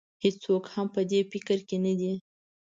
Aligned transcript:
هېڅوک 0.23 0.63
هم 0.73 0.87
په 0.95 1.01
دې 1.11 1.19
فکر 1.31 1.57
کې 1.67 1.77
نه 1.85 1.93
دی. 1.99 2.13